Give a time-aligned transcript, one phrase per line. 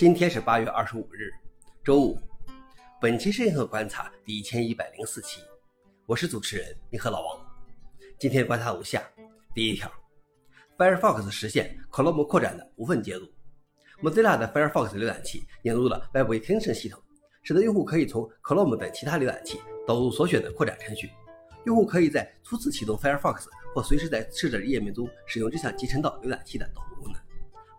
[0.00, 1.30] 今天是八月二十五日，
[1.84, 2.18] 周五。
[3.02, 5.42] 本期是银河观察第一千一百零四期，
[6.06, 7.38] 我是主持人银河老王。
[8.18, 9.06] 今天观察如下：
[9.54, 9.92] 第一条
[10.78, 13.28] ，Firefox 实现 Chrome 扩展的无缝接入。
[14.02, 16.98] Mozilla 的 Firefox 浏览器引入了 Web Extension 系统，
[17.42, 21.10] 使得用户可以从 Chrome 等其他浏览器导入所选的扩展程序。
[21.66, 23.44] 用户可以在初次启动 Firefox
[23.74, 27.20] 或随时在设置页面中使用这项集成到浏览器的导入功能。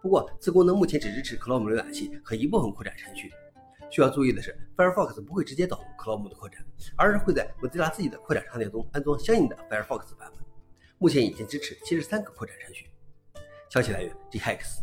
[0.01, 3.31] 不过，此功能目前只支持 Chrome 浏览器和一部分扩展程序。
[3.89, 6.65] 需要注意的是，Firefox 不会直接导入 Chrome 的扩展，
[6.95, 10.45] 而是会在 Mozilla 自己的扩展商店中安装相应的 Firefox 版本。
[10.97, 12.87] 目前已经支持七十三个扩展程序。
[13.69, 14.79] 消息来源：Gx。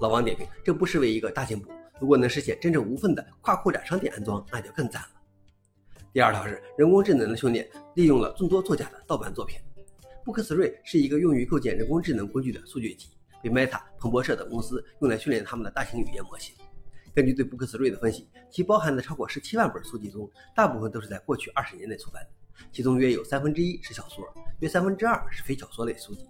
[0.00, 1.70] 老王点评：这不失为一个大进步。
[2.00, 5.08] 如果能实现真正无缝的跨扩展商店安装，那就更赞了。
[6.12, 9.60] 第二条是人工智能的训练利用了众多作家的盗版作品。
[10.24, 13.10] Book3 是一个用于构建人工智能工具的数据集。
[13.42, 16.54] 被 Meta、彭博社等公司用来训练他们的大型语言模型。
[17.14, 22.30] 根据对 Book3 的分析，其包含的超过十七万本书籍中，大部分都是在过去二十年内出版的，
[22.70, 24.24] 其中约有三分之一是小说，
[24.60, 26.26] 约三分之二是非小说类书籍。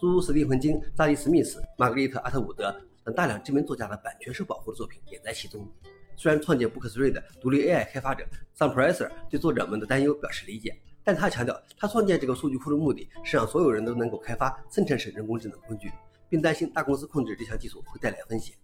[0.00, 5.68] 诸如史蒂芬金、扎里·史密斯、玛格丽特·阿特伍德等大量知名作家的版权受保护的作品也在其中。
[6.16, 8.24] 虽然创建 Book3 的独立 AI 开发者
[8.56, 15.90] Sam Presser 对作者们的担忧表示理解，但他强调，他创建这个数据库的目的是让所有人都能够开发生成式人工智能工具。
[16.32, 18.56] 并担心大公司控制这项技术会带来风险。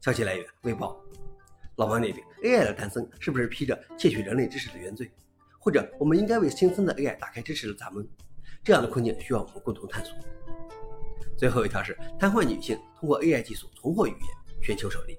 [0.00, 0.98] 消息来源：微报。
[1.76, 5.12] 老王点评：AI 的诞生是不是披着窃取人类知识的原罪？
[5.58, 8.08] 或者我们应该为新生的 AI 打开知识的闸门？
[8.62, 10.16] 这样的困境需要我们共同探索。
[11.36, 15.14] 最后一条是瘫痪女性通过 AI 技术重获语言，全球首例。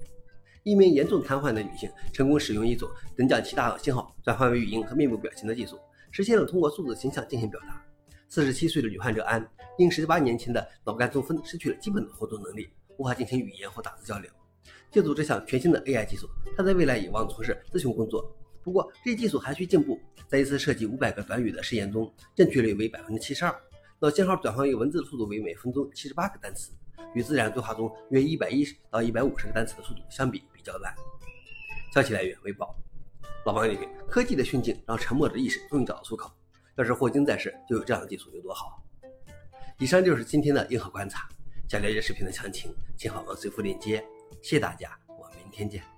[0.63, 5.78] 一名严重瘫痪的女性成功使用一种能将其大脑信号转换为语音和面部表情的技术，
[6.09, 7.84] 实现了通过数字形象进行表达。
[8.28, 14.30] 四十七岁的女患者安因十八年前的脑干中风失去了基本的活动能力，无法进行语言或打字交流。
[14.92, 18.34] 借助这项全新的 AI 技术，她在未来有望从事咨询工作。
[18.64, 20.00] 不过，这一技术还需进步。
[20.28, 23.56] 在一次设计五百个短语的试验中，正确率为百分之七十二，
[24.00, 26.72] 脑信号转换为文字的速度为每分钟七十八个单词，
[27.14, 30.94] 与自然对话中约一百一十到一百五十个单词的速度相比比较慢。
[31.94, 32.75] 消息来源：微报。
[33.46, 36.31] 老王点评：科技的窘境让沉默的意识终于找到出口。
[36.75, 38.84] 要是霍金在世，就有这样的技术有多好？
[39.78, 41.28] 以上就是今天的硬核观察。
[41.68, 44.03] 想了解视频的详情，请访问随附链接。
[44.41, 45.94] 谢谢大家，我们明天见。